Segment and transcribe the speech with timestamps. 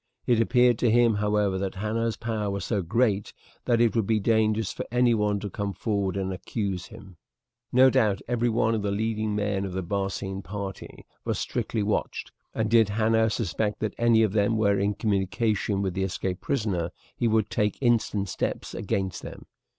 [0.25, 3.33] It appeared to him, however, that Hanno's power was so great
[3.65, 7.17] that it would be dangerous for anyone to come forward and accuse him.
[7.71, 12.31] No doubt every one of the leading men of the Barcine party was strictly watched;
[12.55, 16.89] and did Hanno suspect that any of them were in communication with the escaped prisoner,
[17.15, 19.45] he would take instant steps against them.